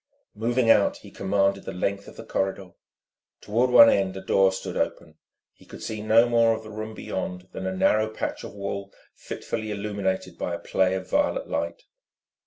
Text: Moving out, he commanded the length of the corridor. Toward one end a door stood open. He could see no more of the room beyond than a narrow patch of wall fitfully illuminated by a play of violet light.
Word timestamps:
Moving 0.33 0.71
out, 0.71 0.97
he 0.97 1.11
commanded 1.11 1.65
the 1.65 1.73
length 1.73 2.07
of 2.07 2.15
the 2.15 2.25
corridor. 2.25 2.71
Toward 3.39 3.69
one 3.69 3.87
end 3.87 4.17
a 4.17 4.21
door 4.21 4.51
stood 4.51 4.75
open. 4.75 5.19
He 5.53 5.63
could 5.63 5.83
see 5.83 6.01
no 6.01 6.27
more 6.27 6.55
of 6.55 6.63
the 6.63 6.71
room 6.71 6.95
beyond 6.95 7.49
than 7.51 7.67
a 7.67 7.77
narrow 7.77 8.07
patch 8.07 8.43
of 8.43 8.55
wall 8.55 8.91
fitfully 9.13 9.69
illuminated 9.69 10.39
by 10.39 10.55
a 10.55 10.59
play 10.59 10.95
of 10.95 11.07
violet 11.07 11.47
light. 11.47 11.83